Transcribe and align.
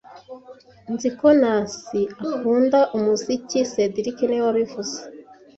Nzi 0.93 1.09
ko 1.19 1.27
Nancy 1.41 1.99
akunda 2.25 2.79
umuziki 2.97 3.57
cedric 3.71 4.17
niwe 4.25 4.43
wabivuze 4.47 4.97